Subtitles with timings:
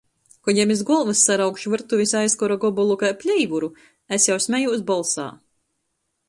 [0.47, 3.71] Kod jam iz golvys saraukš vyrtuvis aizkora gobolu kai pleivuru,
[4.19, 5.29] es jau smejūs bolsā.